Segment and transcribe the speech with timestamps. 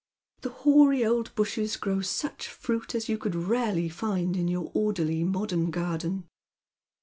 [0.41, 5.23] The hoary old bushes grow such fruit as you could rarely find in your orderly
[5.23, 6.27] modern garden.